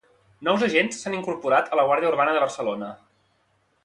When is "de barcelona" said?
2.37-2.89